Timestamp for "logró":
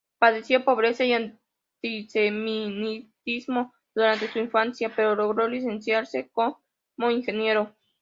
5.13-5.47